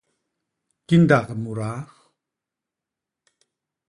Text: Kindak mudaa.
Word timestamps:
Kindak 0.87 1.29
mudaa. 1.41 1.79